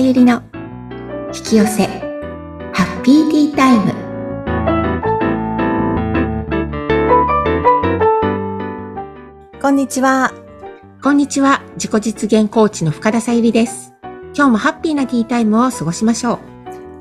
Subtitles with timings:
[0.00, 0.42] ゆりの
[1.34, 1.86] 引き寄せ
[2.72, 3.92] ハッピーティータイム
[9.60, 10.32] こんにちは
[11.02, 13.92] こんにちは自己実現コーチの深田さゆりです
[14.34, 16.50] 今日もハッピーなティータイムを過ごしましょう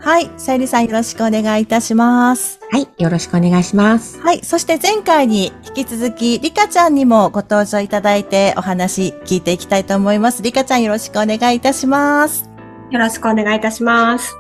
[0.02, 0.32] はい。
[0.38, 2.61] さゆりさんよろしくお願いいたします。
[2.71, 2.88] はい。
[2.97, 4.18] よろしくお願いします。
[4.21, 4.42] はい。
[4.46, 10.42] そして前回に引き続き、りかちゃんにもご登場いただいてお話聞いていきたいと思います。
[10.42, 12.49] りかちゃんよろしくお願いいたします。
[12.92, 14.36] よろしくお願いいたします。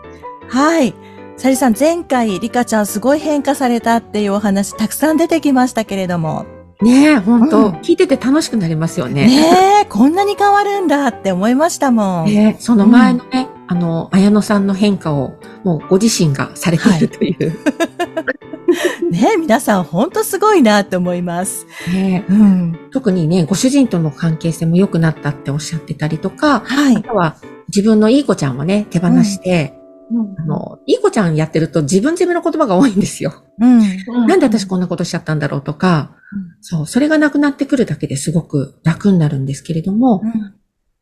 [0.49, 0.93] はい。
[1.37, 6.45] さゆりさん、前回、りかちゃんすごい変化されたっていうお話たくさん出てきましたけれども。
[6.81, 9.27] ねえ、本当、うん、聞いてて楽しくなりますよね。
[9.27, 12.25] ねえ、こんなに変わるんだって思いましたもん。
[12.25, 17.59] ねその前のね、あの、綾野さんの変化を、もうご自身がされているという。
[18.09, 18.23] は
[19.09, 21.67] い、ね皆さん本当すごいなって思います。
[21.93, 27.35] ねうん、特にね、ご主人との関係性も良くなったっておっしゃってたりとか、はい、あとは
[27.75, 29.73] 自分のいい子ちゃんをね、手放して、
[30.11, 33.43] うん、あの、いい子ちゃんやってると自分責めの言葉が多いんですよ。
[33.59, 33.79] うん、
[34.27, 40.21] なんで私こんなことしちゃったんだろうとか、うん、そう、それがなくなってくるだけですごく楽になるんですけれども、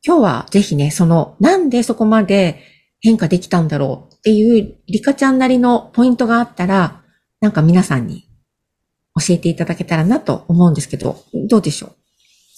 [0.05, 2.61] 今日はぜひね、その、なんでそこまで
[2.99, 7.01] 変化できたんだろうっていう、リカちゃんなりのポイントがあったら、
[7.39, 8.27] なんか皆さんに
[9.19, 11.91] 教えていただけたらなと思うんですけど、どうでしょう？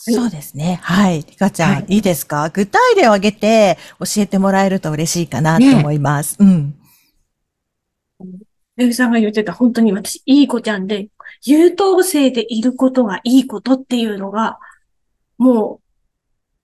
[0.02, 0.80] そうですね。
[0.82, 1.24] はい。
[1.24, 2.50] リカちゃん、はい、いいですか？
[2.52, 6.42] 具体例を挙げて教えてもらえると嬉しいかなと思います。
[6.42, 6.76] ね、うん。
[8.78, 11.10] めぐさんが言ってた、本当に私、いい子ちゃんで、
[11.44, 14.58] 優等生でいることがいいことっていうのが、
[15.38, 15.82] もう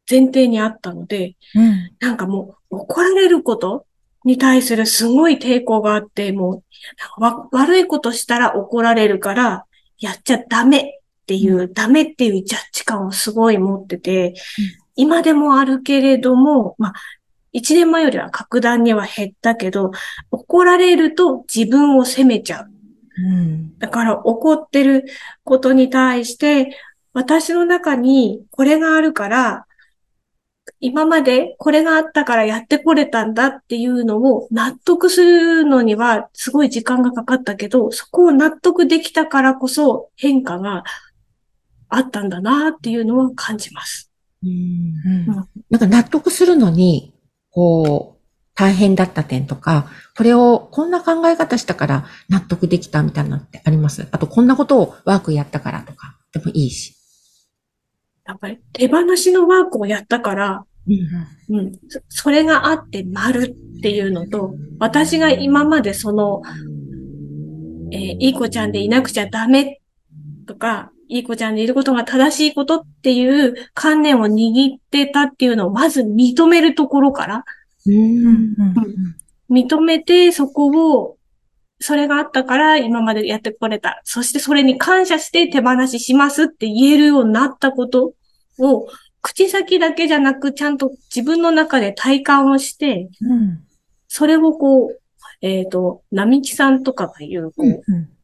[0.09, 3.85] 前提にあったので、うん、なんかもう怒られること
[4.23, 6.63] に対するすごい抵抗があって、も
[7.19, 9.65] う悪いことしたら怒られるから、
[9.99, 14.35] やっちゃダメっていう、うん、ダメっていうジャッジ感をすごい持ってて、うん、
[14.95, 16.93] 今でもあるけれども、まあ、
[17.51, 19.91] 一年前よりは格段には減ったけど、
[20.29, 22.69] 怒られると自分を責めちゃう。
[23.17, 25.05] うん、だから怒ってる
[25.43, 26.77] ことに対して、
[27.13, 29.65] 私の中にこれがあるから、
[30.79, 40.83] 今までこれがあったからやってこれたんだっていうのを納得するのにはすごい時間がかかったけど、そこを納得できたからこそ変化が
[41.89, 44.11] あったんだなっていうのは感じます。
[44.43, 45.25] うん、
[45.69, 47.13] なんか納得するのに、
[47.49, 48.15] こう、
[48.53, 54.07] 大変だった点とか、これをこんな考え方したから納得できたみたいなのってあります？
[54.11, 56.95] あとこんなことをワークやったからとかでもいいし。
[58.25, 60.65] やっぱり手放しのワークをやったから、
[61.49, 61.71] うん、うん、
[62.07, 66.41] それがあって丸っていうのと、私が今までその、
[67.91, 69.81] えー、いい子ちゃんでいなくちゃダメ
[70.47, 77.45] とか、いい子ちゃんでいることが正しいことっていう観念を握ってたっていうのをまず認めるところから、
[77.85, 78.55] うん、
[79.49, 81.17] 認めてそこを、
[81.79, 84.01] それがあったから今までやってこれた。
[84.05, 88.13] そしてそれに感謝して手放ししますって言えるようになったこと
[88.59, 88.87] を、
[89.21, 93.63] 口先だけじゃなく、ちゃんと自分の中で体感をして、うん、
[94.07, 94.99] それをこう、
[95.41, 98.14] えっ、ー、と、並木さんとかが言う、こう、うんうん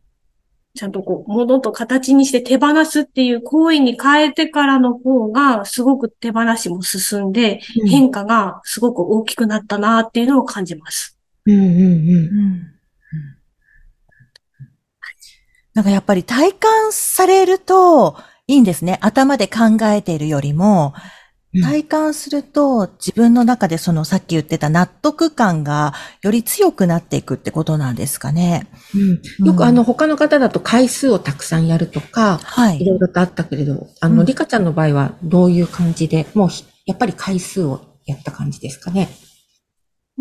[0.74, 11.18] ちゃんとこう、物と形にして手放すっていう行為に変えてからの方が、すごく手放しも進んで、うん、変化がすごく大きくなったなっていうのを感じます。
[11.46, 11.78] うんうんうん。
[11.78, 12.72] うん
[15.74, 18.18] なんかやっぱり体感されると、
[18.48, 19.00] いいんですね。
[19.02, 20.94] 頭で考えているよりも、
[21.60, 28.68] 体感すると自分の中でそのさっき言ってた納得感がより強くなっていくってことなんですかね。
[29.40, 32.82] うん、よくあの他の方だと回数をたくさんやるとか、はい。
[32.82, 36.50] いろいろとあったけれど、あの、リカちゃんの場合はどういう感じで、もう
[36.86, 39.10] やっぱり回数をやった感じですかね？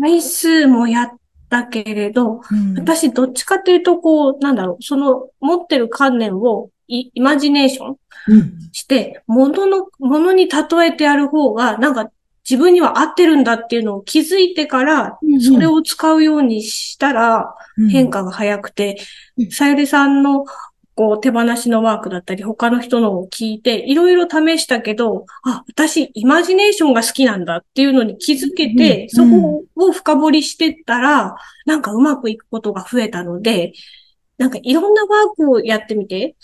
[0.01, 1.11] 回数もやっ
[1.49, 7.97] たけれど、うん、私どっちかというとこう、なんだろう、その持ってる観念をイマジネーション
[8.71, 12.11] して、も、の、の、ものに例えてやる方が、なんか
[12.49, 17.55] 自分には合ってるんだっていうのを気づいてから、それを使うようにしたら、
[17.89, 18.97] 変化が早くて、
[19.51, 20.45] さゆりさんの
[20.95, 31.35] こう手放しのワークだったり、他の人のを聞いて、いろいろ試したけど、あ、私、イマジネーションが好きなんだっていうのに気づけて、そこを深掘りしてったら、
[31.65, 33.73] なんかうまくいくことが増えたので、
[34.37, 36.35] なんかいろんなワークをやってみて、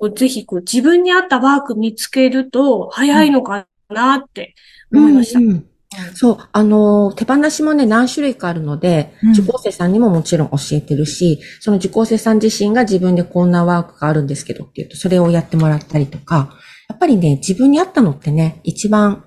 [0.00, 4.54] うん、ぜひこう自分に合ったワーク見つけると早いのかなって
[4.92, 5.38] 思いました。
[5.38, 5.66] うんうん
[6.14, 16.58] そう、あの、手放しもね、何種類かあるので、受講生さんにももちろん教えてるし、その受講生さん自身が自分でこんなワークがあるんですけどっていうと、それをやってもらったりとか、
[16.88, 19.24] やっぱりね、自分に合ったのってね、一番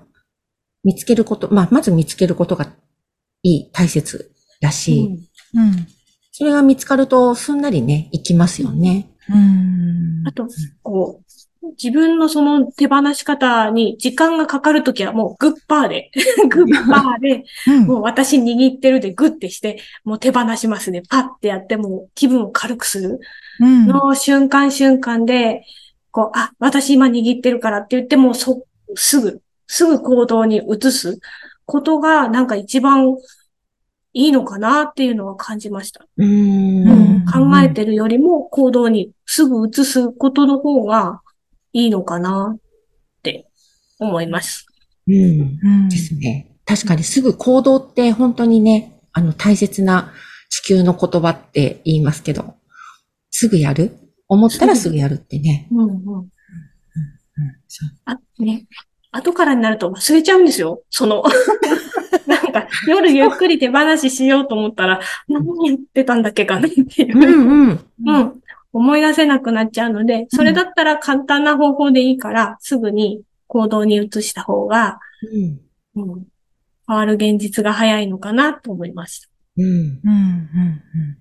[0.84, 2.66] 見つけること、まあ、まず見つけることが
[3.42, 4.30] いい、大切
[4.60, 5.18] だし、
[5.54, 5.86] うん、うん、
[6.32, 9.10] それが見つかるとすんなりね、いきますよね。
[9.30, 10.22] うん。
[10.26, 10.46] あと、
[10.82, 11.28] こう、
[11.72, 16.10] 自分のその手放し方に時間がかかるときはもうグッパーで
[16.48, 17.44] グッパーで、
[17.86, 21.02] もう私握ってるでグッてして、もう手放しますね。
[21.08, 23.20] パッてやっても気分を軽くする。
[23.60, 25.64] の瞬間瞬間で、
[26.10, 28.64] こう、あ、私今握ってるからって言っても、そ、
[28.94, 31.18] すぐ、すぐ行動に移す
[31.66, 33.14] ことがなんか一番
[34.18, 36.04] いいのかなっていうのは感じました。
[36.16, 41.22] うん、考えてるよりも行動にすぐ移すことの方が
[41.72, 42.60] いいのかなっ
[43.22, 43.46] て
[44.00, 44.66] 思います。
[45.06, 45.88] うん。
[45.88, 46.50] ですね。
[46.66, 50.12] 確かにすぐ行動って本当にね、あの大切な
[50.50, 52.56] 地球の言葉って言いますけど、
[53.30, 53.96] すぐやる？
[54.26, 55.68] 思ったらすぐやるってね。
[55.70, 55.86] うんうん。
[55.86, 56.28] うんうん、
[58.04, 58.66] あ、ね。
[59.12, 60.82] 後からになると忘れちゃうんですよ。
[60.90, 61.22] その
[62.50, 67.18] なんか、夜ゆっくり手放ししようと思ったら、何言ってたんだっけかなっていう。
[67.18, 67.86] うんうん。
[68.06, 68.42] うん。
[68.72, 75.00] 思い出せなくなっちゃうので、それだったら簡単な方法でいいから、すぐに行動に移した方が、
[75.94, 76.26] うん、うん、
[76.86, 79.28] 変わる現実が早いのかなと思いました。
[79.56, 79.64] うん。
[79.64, 79.70] うん。
[79.74, 80.02] うん。
[80.04, 81.18] うん。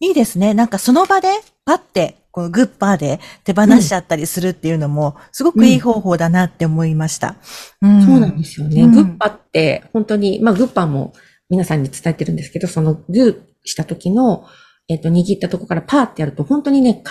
[0.00, 0.54] いいですね。
[0.54, 1.28] なんかその場で、
[1.64, 7.36] パって、このグッパーで手放しちゃったりするっていうのも、すごくいい方法だなって思いました。
[7.82, 8.86] うん、そうなんですよね。
[8.88, 11.12] グッパって、本当に、まあグッパーも
[11.50, 14.46] 皆さんに伝えてるんですけど、そのグーした時の、
[14.88, 17.02] えっ、ー、と、握ったとこからパーってやると、本当にね、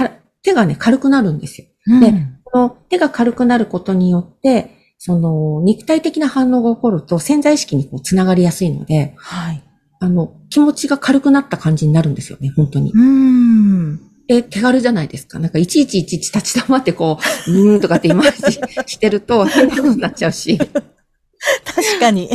[0.41, 1.67] 手がね、軽くなるんですよ。
[1.87, 2.13] うん、で、
[2.43, 9.63] この手が軽くなることによって、その、肉体的な反応が起こると潜在意識にこう繋がりやすいので、はい。
[9.99, 12.91] あの、気持ちが軽くなった感じになるんですよね、本当に。
[12.93, 13.99] うん。
[14.29, 15.39] え、手軽じゃないですか？
[15.39, 18.59] なんか、いちいちいちいち立ち止まってこう、 うーんとかってイマージ
[18.93, 20.57] してると 変なことになっちゃうし。
[20.57, 22.29] 確かに。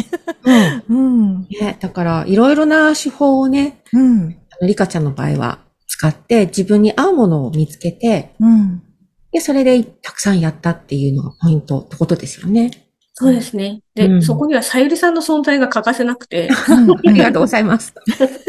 [0.89, 0.97] うん。
[0.97, 1.41] うん。
[1.61, 4.37] ね、だから、いろいろな手法をね、うん。
[4.63, 5.59] リカちゃんの場合は
[5.89, 8.83] 使って自分に合うものを見つけて、うん、
[9.33, 12.84] で、それでたくさんやったっていうのがポイントってことですよね。
[13.17, 13.81] そうですね。
[13.95, 16.49] で、うん、そこにはさゆりさんの存在が欠かせなくて。
[16.51, 17.95] ありがとうございます。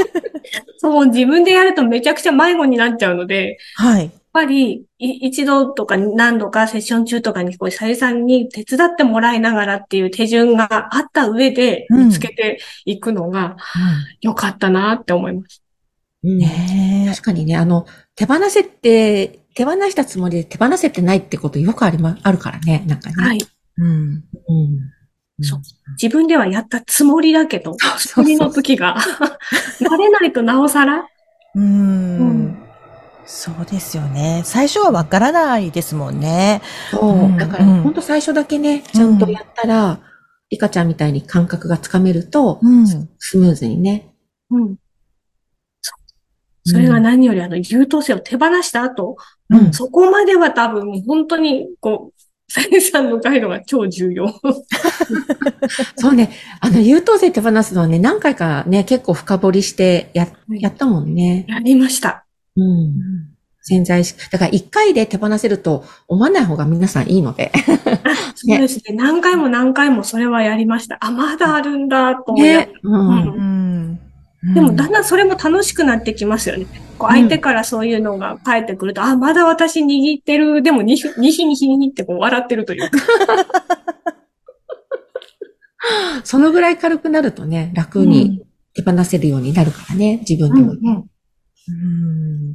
[0.80, 4.04] そう、自分でやるとめちゃくちゃ迷子になっちゃうので、はい。
[4.06, 13.58] やっぱり、一度とか何度かセッション中とかに、こう、さゆりさんに手伝ってもらいながらっていう手順があった上で見つけていくのが、
[14.22, 15.62] 良かったなって思います。
[16.24, 17.86] ね確かにね、あの、
[18.16, 23.16] 手放せって、手放したつもりで手放せてないってことよくありま、あるからね、なんかね。
[23.24, 23.40] はい。
[23.78, 24.24] うん。
[24.48, 25.44] うん。
[25.44, 25.60] そう。
[26.02, 28.96] 自分ではやったつもりだけど、次の時が、
[29.82, 31.08] 慣れないとなおさら？
[31.56, 32.20] うん。
[32.20, 32.62] うん
[33.28, 34.44] そうですよね。
[34.46, 36.62] 最初はわからないですもんね。
[36.92, 37.26] そう。
[37.26, 40.00] うん、だから、本当最初だけね、ちゃんとやったら、うん、
[40.52, 42.88] リカちゃんみたいに感覚がつかめると、うん、
[43.18, 44.14] スムーズにね。
[44.52, 44.76] うん。
[46.68, 49.18] それが何よりあの優等生を手放した後、
[49.50, 52.15] うん、そこまでは多分本当にこう、
[52.48, 54.28] さゆさんのガイドが超重要。
[55.98, 56.32] そうね。
[56.60, 61.46] あの、優等生手放すのはね、何回かね、結構深掘りしてや、やったもんね。
[61.48, 62.26] やりました。
[62.56, 62.94] うん。
[63.62, 64.30] 潜在意識。
[64.30, 67.52] だから一回で手放せると思わない方が皆さんいいので。
[68.36, 68.96] そうですね。
[68.96, 70.98] 何回も何回もそれはやりました。
[71.02, 72.58] あ、まだあるんだ、と思って。
[72.68, 73.55] ね、うん、うん
[74.54, 76.68] でもだんだんそれも楽しくなってきますよね。
[76.98, 82.98] こう相手からそういうのが返ってくると、うん、あ、まだ私握ってる、でもにひにひにひにってこう笑ってるというか。
[86.24, 90.72] そのぐらい軽くなるとね、楽に手放せるようになるからね、自分でも。
[90.72, 91.10] うん、
[91.68, 92.52] うん、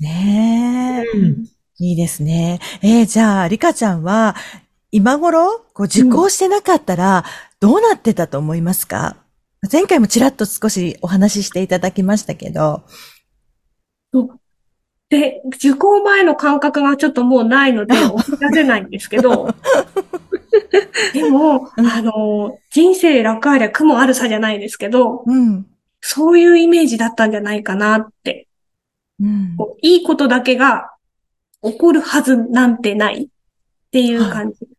[0.00, 1.44] ねえ、うん、
[1.78, 2.60] いいですね。
[2.82, 4.36] えー、じゃあ、リカちゃんは、
[4.90, 7.24] 今頃、こう受講してなかったら、
[7.60, 9.16] どうなってたと思いますか、
[9.70, 12.82] 前回もちらっと少しお話ししていただきましたけど。
[15.10, 19.54] で、受講前の感覚がちょっともうないので、思い出せないんですけど、
[21.12, 25.66] でも、あの、人生楽ありゃ苦もあるさじゃないですけど、うん、
[26.00, 28.48] そういうイメージだったんじゃないかなって。
[29.20, 30.90] うん、いいことだけが
[31.62, 33.28] 起こるはずなんてないっ
[33.92, 34.73] ていう感じ。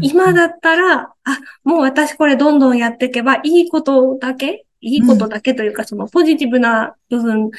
[0.00, 7.50] 今だったら、あ、もう私これどんどんやっていけば、いいことだけ、いいことだけというか、そのポジティブな部分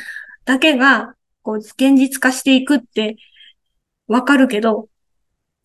[0.46, 3.18] だけが、こう、現実化していくって
[4.08, 4.88] わかるけど、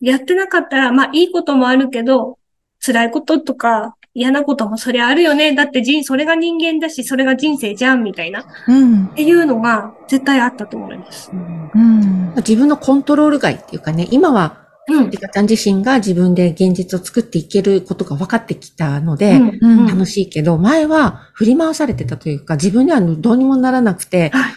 [0.00, 2.38] やってなかったら、まあいいこともあるけど、
[2.84, 5.54] 辛いこととか嫌なこともそれあるよね。
[5.54, 8.46] だって人、それが人間だし、それが人生じゃん、みたいな。
[8.66, 9.06] うん。
[9.06, 11.30] っていうのが絶対あったと思います。
[11.32, 12.32] うん。
[12.36, 24.54] 自分のコントロール外っていうかね、今はうん、リカちゃん自身が自分で現実を作っていけることが分かってきたので、うん楽しいけど、前は振り回されてたというか、自分ではどうにもならなくて、はい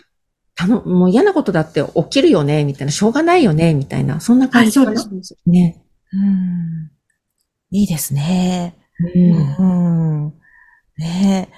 [0.59, 4.87] たの、もう嫌なことだって起きるよね、みたいな、しょうがないよね、みたいな、そんな感じかな。
[4.87, 5.37] はい、そうです。
[5.45, 5.81] ね。
[6.11, 6.91] うん。
[7.71, 8.75] いいですね。
[8.99, 10.25] うん。
[10.25, 10.33] うん、
[10.97, 11.49] ね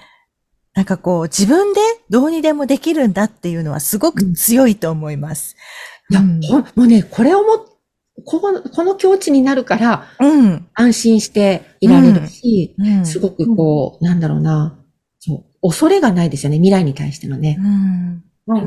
[0.76, 5.56] なんかこう、自分でどうにでもできるんだっていうのはすごく強いと思います。
[6.12, 7.71] うん、いや、もうね、これをも、こ
[8.26, 14.78] ここの境地になるから、うん、安心していられるし、うん、すごくこう、なんだろうな、
[15.20, 17.58] そう、恐れがないですよね、未来に対してのね。
[17.60, 18.66] うんうん。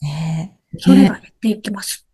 [0.00, 0.78] ねえ。
[0.78, 2.06] それが減っていきます。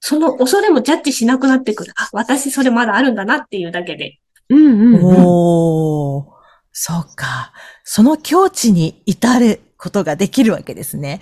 [0.00, 1.92] その恐れもジャッジしなくなってくる。
[1.96, 4.18] あ、私それまだあるんだなっていうだけで。
[4.50, 6.34] うんうん、うん、おー。
[6.72, 7.52] そうか。
[7.84, 11.20] その境地に至ることができるわけですね。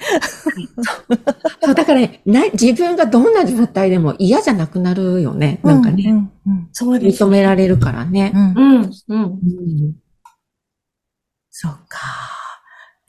[1.64, 2.20] そうだから、ね、
[2.52, 5.58] 自分がどんな状態でも嫌じゃなくなるよね。
[5.64, 6.04] なんかね。
[6.06, 8.30] うんうんうん、そうです、認められるからね。
[8.32, 8.54] うん。
[8.54, 8.82] うん。
[9.08, 9.40] うん。
[11.50, 11.98] そうか。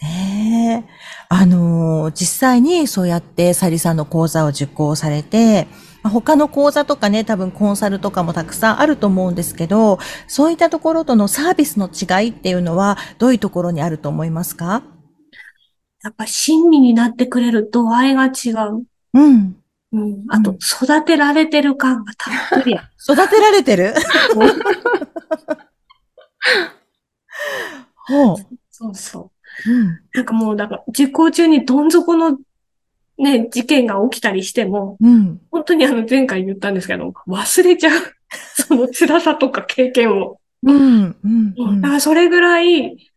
[0.02, 0.90] ねえ。
[1.30, 5.68] あのー、実際にそうやってサリさんの講座を受講されて、
[6.04, 14.82] 他の講座とかね、多分コンサルとかもたくさんあると思うんですけど、そういったところとのサービスの違いっていうのは、どういうところにあると思いますか？
[16.04, 18.86] やっぱ親身になってくれる度合いが違う。
[19.14, 19.56] うん。
[19.94, 20.26] うん。
[20.30, 22.76] あと、育てられてる感がたっぷり。
[23.10, 23.94] 育てられてる？
[27.96, 28.36] ほう。
[28.70, 29.32] そうそ
[29.66, 29.72] う。
[29.72, 30.00] うん。
[30.14, 32.40] なんかもう、だから、実行中にどん底の
[33.18, 38.02] ね、事件が起きたりしても、うん、本当にあの前回言ったんですけど、忘れちゃう。
[38.68, 40.40] その辛さとか経験を。
[40.64, 41.16] うん。
[41.24, 41.54] うん。
[41.56, 43.12] うん、だからそれぐらい、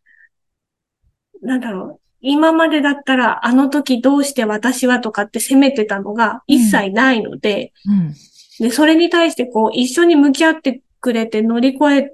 [1.41, 2.06] なんだろう。
[2.29, 8.15] 今までだったら、あの時どうして私はとかって責めてたのが一切ないので、うん、
[8.59, 12.13] で、それに対してこう、一緒に向き合ってくれて乗り越え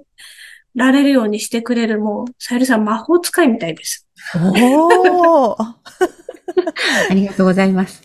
[0.75, 4.07] られるようにしてくれる、もう、さゆりさん魔法使いみたいです。
[4.35, 5.63] おー
[7.09, 8.03] ありがとうございます。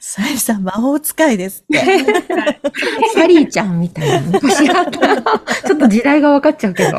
[0.00, 1.78] さゆりさん魔法使いですって。
[3.14, 6.98] サリーちゃんみたいな昔だったら、ちょっと時代が分かっちゃうけど。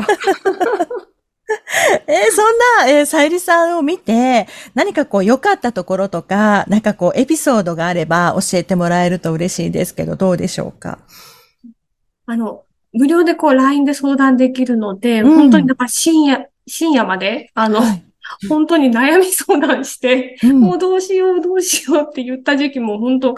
[2.08, 11.00] えー、そんな、えー、さゆりさんを見て、何かこう良かったところとか、なんかこうエピソードがあれば教えてもらえると嬉しいですけど、どうでしょうか？
[12.25, 18.03] あの、無料でこう LINE で相談できるので、うん、本当になんか深夜、深夜まで、あの、はい、
[18.50, 23.36] 本当に悩み相談して、うん、もうどうしようどうしようって言った時期も本当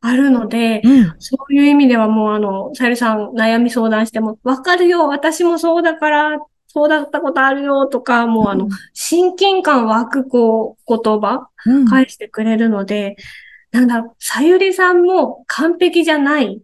[0.00, 11.48] あるので、うん、そういう意味ではもうあの、さゆりさん悩み相談しても、わかるよ、私もそうだから、そうだったことあるよとか、もうあの、親近感湧くこう、言葉、
[11.88, 13.16] 返してくれるので、
[13.72, 16.60] なんだろう、さゆりさんも完璧じゃない。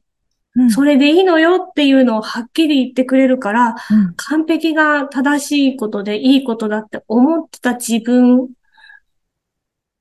[0.71, 8.51] それでいいのよっていうのをはっきり言ってくれるから、うん、完璧が正しいことでいいことだって思ってた自分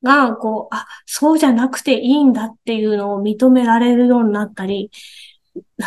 [0.03, 4.91] が、こう、あ、そうじゃなくていいんだっていうのを認められるようになったり、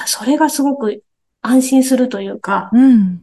[0.07, 1.03] それがすごく
[1.43, 3.23] 安心するというか、うん、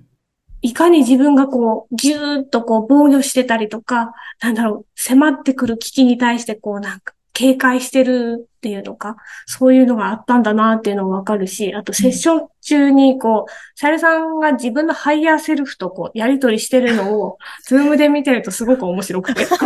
[0.62, 9.16] いかに自分がこう、ぎゅーっとこう防御してたりとか、なんだろう、迫ってくる危機に対してこうなんか、警戒してるっていうのか、
[9.48, 19.48] そういうのがあったんだなっていうのもわかるし、あとセッション中にこう、シャレさんが自分のハイヤーセルフとこう、やりとりしてるのを、 ズームで見てるとすごく面白くて。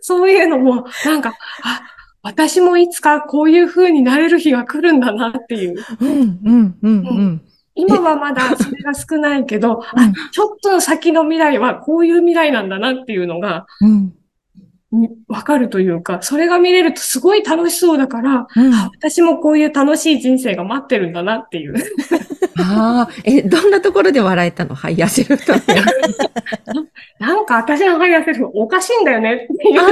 [0.00, 1.82] そういうのも、なんか、あ、
[2.22, 5.74] 私もいつかこういう風になれる日が来るんだなっていう。
[6.00, 6.08] うん、
[6.44, 7.42] うん、うん、うん。
[7.74, 14.14] 今はまだそれが少ないけど、あ、ちょっと先の未来はこういう未来なんだなっていうのが、うん。
[15.26, 21.74] わかるというか、それが見れるとすごい楽しそうだから、うん、私もこういう楽しい人生が待ってるんだなっていう。
[22.58, 24.76] ああ、え、どんなところで笑えたの？
[24.76, 25.52] ハイヤーセルフ
[27.18, 29.82] なんか私のハイヤーセルフおかしいんだよねっていう。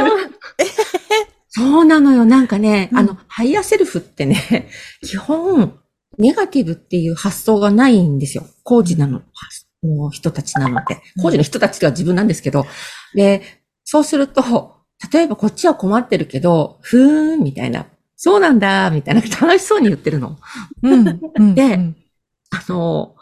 [1.49, 2.25] そうなのよ。
[2.25, 4.69] なんかね、うん、あの、ハイヤーセルフってね、
[5.03, 5.75] 基本、
[6.19, 8.45] ネガティブっていう発想がないんですよ。
[8.65, 9.23] 工事なの、
[9.83, 11.01] の人たちなので。
[11.23, 12.67] 工事の人たちは自分なんですけど。
[13.15, 13.43] で、
[13.85, 14.77] そうすると、
[15.13, 17.87] 例えばこっちは困ってるけど、ふーん、みたいな。
[18.17, 20.39] そうなんだ、みたいな楽しそうに言ってるの。
[20.83, 21.55] うん。
[21.55, 21.75] で、
[22.51, 23.17] あの、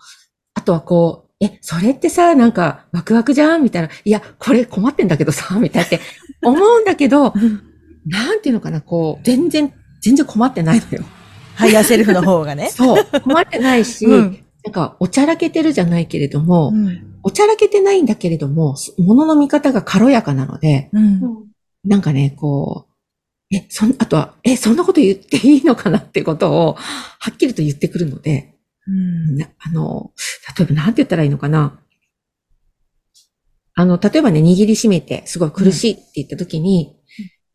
[0.55, 3.89] あとはこう、え、それってさ、なんか、ワクワクじゃんみたいな。
[4.05, 6.01] いや、これ困ってんだけどさ、みたいなって
[6.43, 7.33] 思うんだけど、
[8.07, 11.05] なんていうのかな、こう、全然、全然困ってないのよ。
[11.61, 12.71] ハイヤーセルフの方がね。
[12.71, 13.21] そう。
[13.21, 21.21] 困ってないし、うん、なんか、おちゃらけてるじゃないけれども、うん、おちゃらけてないんだけれども、物の見方が軽やかなので、うん、
[21.85, 22.87] なんかね、こ
[23.53, 28.55] う、え、そん、あとは、え、そんなこと言っていいのかなってことを、はっきりと言ってくるので、
[28.87, 30.13] うん、あの、
[30.57, 31.79] 例えばなんて言ったらいいのかな。
[33.75, 36.97] あの、例えばね、握りしめて、すごい苦しいって言った時に、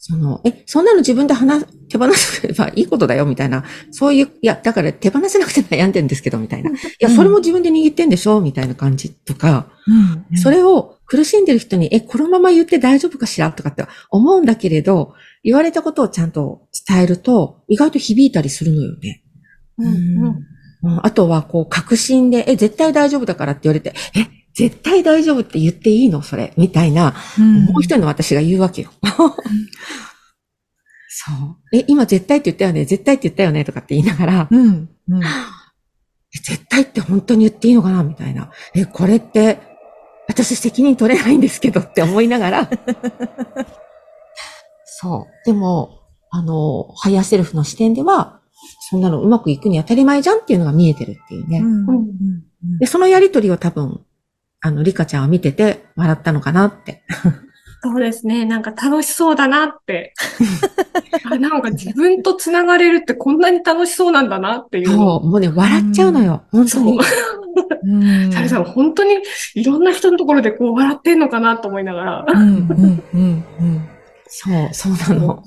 [0.08, 3.64] その、え、そんなの自分で話、手放せばいいことだよ、みたいな。
[3.90, 6.70] そういう、いや、だから手放せなくて悩んでんですけど、みたいな。
[6.70, 9.68] いや、それも自分で握ってんでしょみたいな感じとか、
[10.30, 19.24] うん、それを苦しんでる人に、え、このまま言って大丈夫かしらとかって思うんだけれど、言われたことをちゃんと伝えると、意外と響いたりするのよね。
[19.80, 20.24] うん、
[20.84, 26.22] うん、あとは、こう、確信で、え、絶対大丈夫だからって言われて、え、絶対大丈夫って言っていいの？
[26.22, 26.54] それ。
[26.58, 28.92] みたいな、うん、もう一人の私が言うわけよ。
[31.10, 31.78] そう。
[31.78, 32.86] え、今絶対って言ったよね？
[32.86, 33.66] 絶対って言ったよね？
[33.66, 34.90] とかって言いながら、うん。
[35.10, 35.22] うん、
[36.32, 38.04] 絶対って本当に言っていいのかな？
[38.04, 38.50] みたいな。
[38.74, 39.60] え、これって、
[40.28, 42.70] 私責任取れないんですけどって思いながら。
[44.86, 45.46] そう。
[45.46, 46.00] でも、
[46.32, 48.40] あの、ハイヤーセルフの視点では、
[48.90, 51.60] そんなのうまくいくの当たり前じゃんっていうのが見えてるっていうね。
[51.60, 52.08] うん、
[52.80, 54.02] で、そのやりとりを多分、
[54.66, 57.04] あの、リカちゃんは見てて笑ったのかなって。
[57.84, 58.46] そうですね。
[58.46, 60.16] なんか楽しそうだなって。
[61.32, 64.88] あなんか自分と繋がれるってこんなに楽しそうなんだなっていう。
[64.88, 66.42] そう、もうね、笑っちゃうのよ。
[66.52, 67.00] うん、本当に。
[68.34, 69.20] サリさん、本当に
[69.54, 72.26] いろんな人のところでこう笑ってんのかなと思いながら。
[72.28, 73.88] うん、うん、うん、うん。
[74.28, 75.44] そう、そうなの。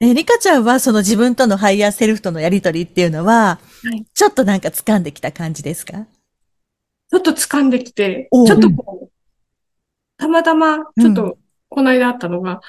[0.00, 6.06] え、リカちゃんはその自分とのハイヤーセルフとのやりとりっていうのは、はい、ちょっとなんか掴んできた感じですか？
[7.10, 9.12] ちょっと掴んできて、ちょっとこう、
[10.16, 12.60] たまたま、ちょっと、この間あったのが、うん、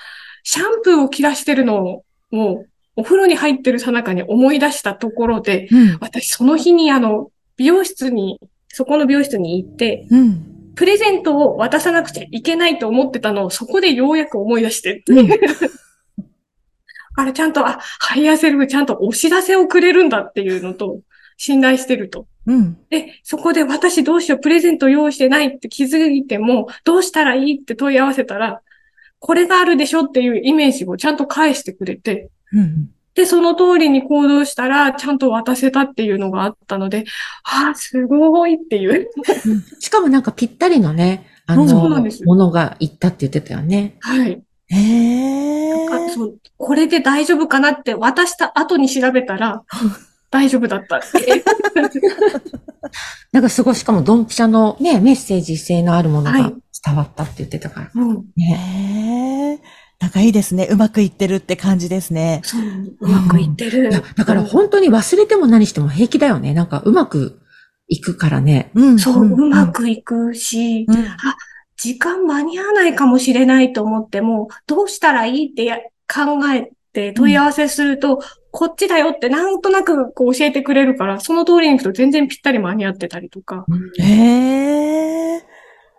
[0.44, 2.02] シャンプーを切らしてるの
[2.32, 2.66] を、
[2.96, 8.40] お風呂に入ってるさなかに思い出したところで、うん、私その日にあの、美容室に、
[8.70, 15.30] そこの美容室に行って、うん、プレゼントを渡さなくちゃいけないと思ってたのを、そこでようやく思い出して、うん、
[17.18, 21.00] あれちゃんと、あ、ハイヤーセルフちゃんとお知らせをくれるんだっていうのと、
[21.38, 22.28] 信頼してると。
[22.46, 22.78] うん。
[22.90, 28.62] で、そこで私どうしよう、プレゼント用意してないって気づいても、どうしたらいいって問い合わせたら、
[29.20, 32.90] これがあるでしょっていうイメージをちゃんと返してくれて、うん。
[33.16, 37.06] で、その通りに行動したら、ちゃんと渡せたっていうのがあったので、
[37.44, 39.10] ああ、すごいっていう。
[39.80, 43.96] しかもなんかぴったりのね、あの、ものがいったって言ってたよね。
[44.02, 44.44] はい。
[44.68, 45.56] へえ。
[46.58, 49.64] これで大丈夫かなって渡した後に調べたら、
[50.30, 51.44] 大丈夫だったって。
[53.32, 56.52] なんかすごい、しかもドンピシャのね、メッセージ性のあるものが
[56.86, 58.02] 伝わったって言ってたから。
[58.02, 58.26] はい、うん。
[58.36, 59.62] ね
[60.00, 60.68] なんかいいですね。
[60.70, 62.42] うまくいってるって感じですね。
[62.44, 62.62] そう、
[63.00, 63.86] うまくいってる。
[63.86, 66.54] うん、だから本当に忘れても何しても平気だよね。
[66.54, 67.40] なんかうまく
[67.88, 68.72] いくからね。
[68.76, 71.38] うん、そう、うまくいくし、うん、あ、
[71.78, 78.22] 時間間に合わないかもしれないと思っても、どうしたらいいって考えて問い合わせすると、
[78.58, 83.66] こっちだよってなんとなくこう教えてくれるから、その通りに行くと全然ぴったり間に合ってたりとか。
[84.00, 85.44] へえ。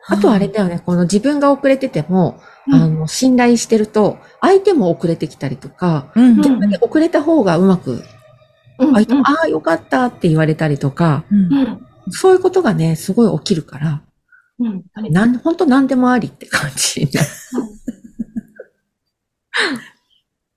[0.09, 8.03] あとあれだよね、この自分が遅れてても、うん、あの、信頼してると、相手も遅れてきたりとか、うん、逆に遅れた方がうまく、
[8.79, 11.25] うん、相手も、ああ、よかったって言われたりとか、
[12.09, 14.03] そういうことがね、すごい起きるから、
[14.61, 17.07] うん、なん、本当何でもありって感じ。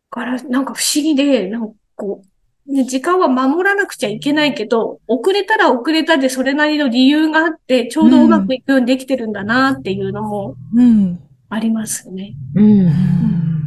[0.10, 2.22] から、なんか不思議で、なんかこ
[2.68, 10.56] う、ね、時間は守らなくちゃいけないけど、遅れたら遅れたでそれなりの理由があって、ちょうどうまくいくようにできてるんだなっていうのも、
[11.50, 12.36] ありますね。
[12.56, 12.64] うん。
[12.64, 13.60] うん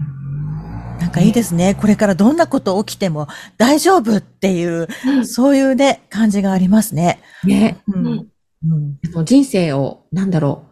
[1.00, 1.74] なんかいいですね。
[1.74, 3.26] これからどんなこと起きても
[3.58, 7.20] 大丈夫っていう、うん、そういうね、感じがありますね。
[7.42, 7.82] ね。
[7.88, 8.28] うん。
[9.16, 10.64] うん、人生を、なんだろ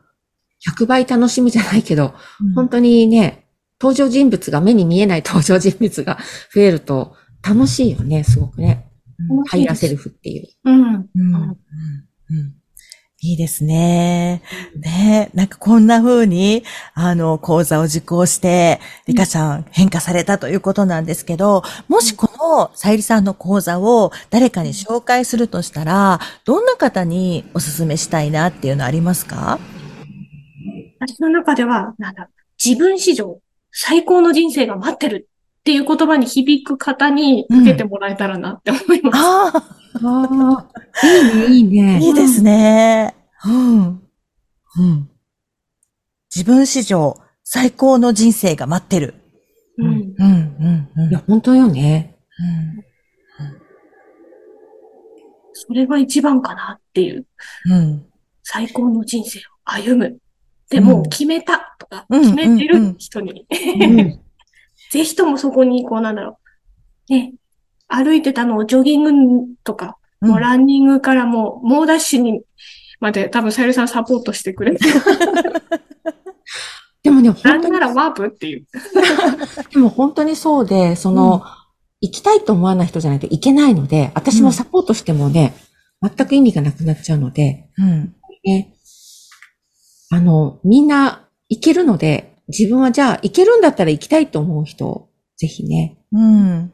[0.65, 3.45] う、100倍楽しむじゃないけど、うん、本当にね、
[3.81, 6.19] 登場人物が目に見えない登場人物が
[6.55, 8.87] 増えると楽しいよね、すごくね。
[9.47, 10.49] ハイラセルフっていう。
[10.65, 10.83] うん。
[10.83, 11.35] うん。
[11.35, 11.57] うん
[13.23, 14.41] いいですね。
[14.77, 29.59] ねなんかこんな風に、あの、講座を受講して、リカちゃん変化されたということなんですけど、もしこのさゆりさんの講座を誰かに紹介するとしたら、どんな方にお勧めしたいなっていうのありますか？
[30.99, 32.31] 私の中では、なんだ、
[32.63, 33.39] 自分史上
[33.71, 35.29] 最高の人生が待ってる
[35.61, 39.19] っていう言葉に響く方に受けてもらえたらなって思います。
[40.01, 40.69] うん、あ
[41.03, 42.01] あ、いいね、いいね。
[42.03, 43.15] いいですね。
[43.45, 43.87] うん。
[43.87, 45.11] うん。
[46.35, 49.15] 自分史上最高の人生が待ってる。
[49.77, 49.87] うん。
[49.87, 51.11] うん、うん、うん。
[51.11, 52.17] いや、本当よね。
[52.39, 52.85] うん。
[55.53, 57.27] それが一番かなっていう。
[57.67, 58.07] うん。
[58.43, 60.19] 最高の人生を歩む。
[60.71, 63.47] でも、決めたとか、決めてる人に。
[64.91, 66.39] ぜひともそこに、こうなんだろ
[67.09, 67.13] う。
[67.13, 67.35] ね、
[67.89, 69.03] 歩いてたのをジョギン
[69.45, 72.43] グとか、もうランニングからもう猛ダッシュに
[73.01, 74.85] まで多分さゆりさんサポートしてくれて。
[77.03, 77.73] でもね、本当に。
[77.73, 78.67] ならワープっていう。
[79.73, 81.41] でも本当にそうで、その、うん、
[82.03, 85.55] 行きたいと思わない人じゃないといけないので、私もサポートしてもね、
[86.03, 88.15] うん、全く意味がなくなっちゃうので、うん。
[88.45, 88.75] ね、
[90.11, 95.99] あの、みんな行けるので、自分はじゃあ行けるんだったら行きたいと思う人、ぜひね。
[96.13, 96.73] うん。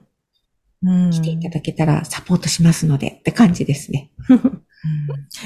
[0.83, 4.11] うん、来ていただけたらサポートしますのでって感じですね。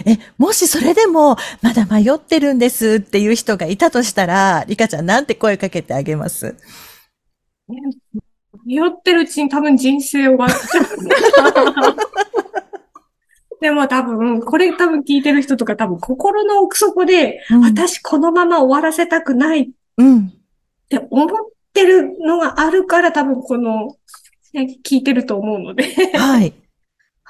[0.05, 6.57] え、もしそれでも、まだ迷ってるんですっていう人がいたとしたら、リカちゃんなんて声かけてあげます？
[8.67, 10.85] 迷ってるうちに多分人生終わっちゃう。
[13.61, 19.69] でも多分、これ多分聞いてる人とか多分心の奥底で、うん、私このまま終わらせたくないっ
[20.89, 21.29] て思っ
[21.73, 23.97] てるのがあるから多分この、
[24.53, 25.85] ね、聞いてると思うので。
[26.17, 26.55] はい。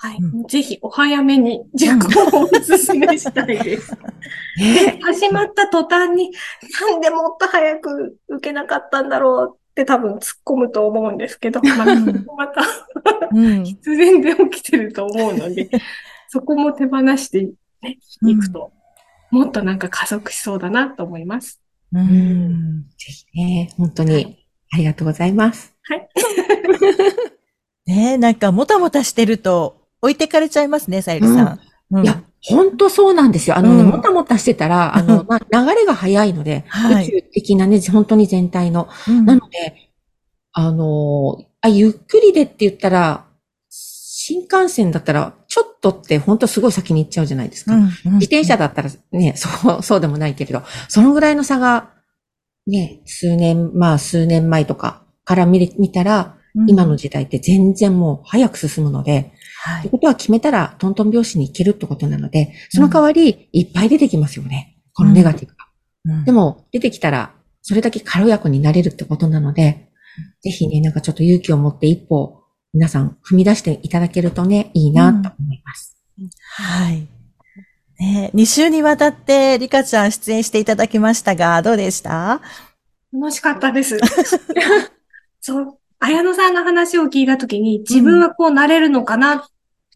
[0.02, 0.46] はい、うん。
[0.46, 3.94] ぜひお早めに受講をお勧めしたいです。
[4.56, 6.32] で、始まった途端に、
[6.90, 11.94] なんでもっと早く受けなかったんだろうって多分突っ込むと思うんですけど、また、
[12.34, 12.62] また
[13.62, 15.68] 必然で起きてると思うので、
[16.28, 17.46] そこも手放してい、
[17.82, 18.72] ね、いくと、
[19.30, 21.60] もっとなんか加速しそうだなと思います。
[21.92, 22.82] うん。
[22.98, 25.74] ぜひね、本当にありがとうございます。
[25.82, 26.08] はい。
[27.86, 31.60] ねなんかもたもたしてると、置いてかれちゃいますね、さゆりさん。
[31.90, 33.56] うん、いや、本当そうなんですよ。
[33.56, 38.88] あのね、うん、もたもたしてたら、あの、まあ、流れが早いので、はい、宇宙的なね、本当に全体の。
[39.08, 39.90] うん、なので、
[40.52, 43.26] あのあ、ゆっくりでって言ったら、
[43.68, 45.34] 新幹線だったら、
[45.82, 47.74] ちょっとって本当すごい先に行っちゃうじゃないですか。
[47.74, 51.90] うんうん、自転車だったらね、 そう、そうでもないけれど、そのぐらいの差が、
[52.66, 59.80] ね、数年、まあ数年前とかから見見たら、今の時代って全然もう早く進むので、はい。
[59.80, 64.76] ってことは決めたらトントン拍子に行けるってことなので、その代わりいっぱい出てきますよね。
[64.94, 65.66] このネガティブが。
[66.04, 69.88] うん、でも、出てきたら、それだけ軽やかになれるってことなので、
[70.42, 72.39] ぜひね、なんかちょっと勇気を持って一歩、
[72.72, 75.96] 皆さん踏み出していただけるとね、いいなと思います。
[76.18, 77.08] うん、はい。
[77.98, 82.40] ね、2週にわたってリカちゃん出演していただきましたが、どうでした？
[83.12, 83.98] 楽しかったです。
[85.40, 89.42] そう、綾野さんの話を聞いたときに、自分はこうなれるのかなっ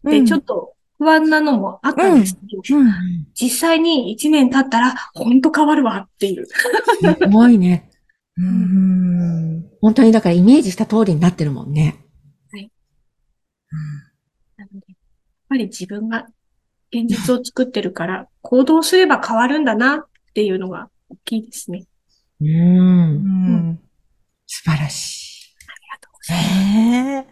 [0.07, 2.93] てちょっと不安なのもあったんですけど、うんうん、
[3.33, 6.45] 実際に1年経ったら、ほんと変わるわっていう。
[6.45, 7.89] すごいね。
[8.37, 12.05] うん本当にだからイメージした通りになってるもんね。
[12.51, 12.71] はい。
[13.71, 13.75] う
[14.61, 14.95] ん、なので、やっ
[15.55, 16.27] ぱり自分が
[16.91, 19.99] 現実を作ってるから、行動すれば変わるんだなっ
[20.33, 21.85] ていうのが大きいですね。
[22.41, 22.47] うん。
[22.47, 23.79] うん、
[24.45, 25.25] 素晴らしい。
[26.27, 27.27] ええ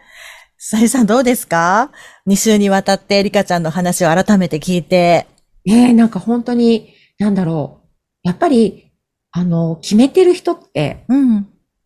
[0.57, 1.91] さゆさんどうですか
[2.27, 5.27] ?2 週にわたってリカちゃんの話を改めて聞いて。
[5.65, 8.27] ええなんか本当に、なんだろう。
[8.27, 8.91] やっぱり、
[9.31, 11.05] あの、決めてる人って、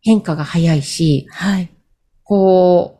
[0.02, 1.70] 変化が早いし、はい。
[2.22, 2.97] こう、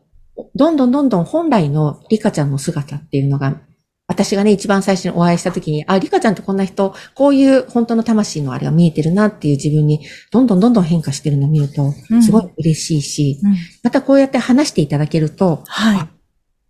[0.55, 3.61] どんどんどんどん本来のリカちゃんの姿っていうのが
[4.09, 10.01] 私がね、一番最初にお会いした時に、あ、リカちゃんってこんな人、こういう本当の魂のあれが見えてるなっていう自分に、
[10.33, 16.09] どんどんどんどん変化してるのを見ると、すごい嬉しいし、うん、またこうやって話していただけると、はい。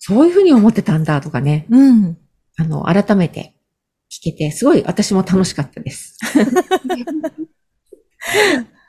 [0.00, 2.18] そういうふうに思ってたんだとかね、うん。
[2.56, 3.54] あの、改めて
[4.10, 6.18] 聞けて、すごい私も楽しかったです。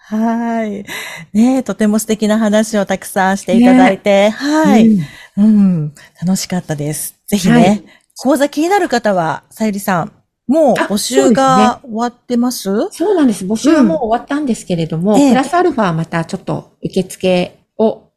[0.10, 0.86] はい。
[1.34, 5.94] ねとても素敵な話をたくさんしていただいて、ね、はい、うん、うん。
[6.26, 7.16] 楽しかったです。
[7.28, 7.84] ぜひね、はい。
[8.18, 10.12] 講座気になる方は、さゆりさん、
[10.48, 12.90] もう募集が終わってます？
[12.90, 13.46] そうなんです。
[13.46, 18.10] 募集はもう終わったんですけれども、うん、プラスアルファまたちょっと受付を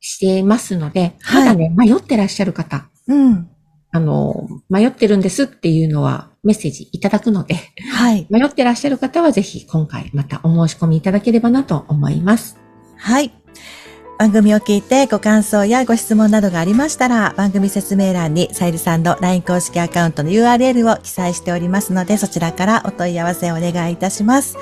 [0.00, 3.50] していますので、はい、まだね、迷ってらっしゃる方、うん。
[3.94, 7.54] あの、迷ってるんですっていうのはメッセージいただくので、
[7.92, 8.26] はい。
[8.28, 12.58] 迷ってらっしゃる方はぜひ今回またお申し込みいただければなと思います。
[12.96, 13.32] はい。
[14.18, 24.56] 番組を聞いてご感想やご質問などがありましたら、番組説明欄にさゆりさんの LINE 公式アカウントの URL を記載しておりますので、そちらからお問い合わせをお願いいたします。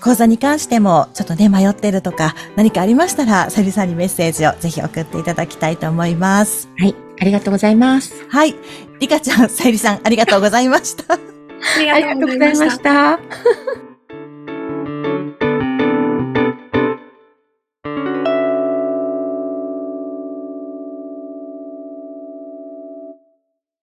[0.00, 6.70] 講座に関しても、ちょっとね、迷ってるとか、何かありましたら、さゆりさんにメッセージをぜひ送っていただきたいと思います。
[6.78, 7.07] はい。
[7.20, 8.26] ありがとうございます。
[8.28, 8.54] はい。
[9.00, 11.14] りかちゃん、さゆりさん、ありがとうございました。
[11.14, 13.18] ありがとうございました。